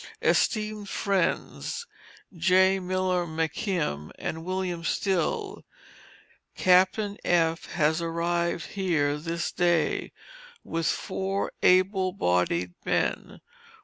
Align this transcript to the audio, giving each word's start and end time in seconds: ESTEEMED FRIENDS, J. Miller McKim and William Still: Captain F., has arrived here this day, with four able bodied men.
ESTEEMED 0.23 0.89
FRIENDS, 0.89 1.85
J. 2.35 2.79
Miller 2.79 3.27
McKim 3.27 4.09
and 4.17 4.43
William 4.43 4.83
Still: 4.83 5.63
Captain 6.55 7.19
F., 7.23 7.67
has 7.73 8.01
arrived 8.01 8.65
here 8.71 9.17
this 9.17 9.51
day, 9.51 10.11
with 10.63 10.87
four 10.87 11.51
able 11.61 12.13
bodied 12.13 12.73
men. 12.83 13.41